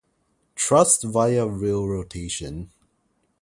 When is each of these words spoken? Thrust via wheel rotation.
Thrust 0.57 1.03
via 1.03 1.45
wheel 1.45 1.87
rotation. 1.87 2.71